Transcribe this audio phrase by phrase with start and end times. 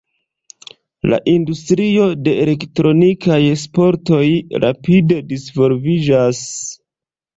[1.11, 4.23] La industrio de elektronikaj sportoj
[4.65, 6.43] rapide disvolviĝas.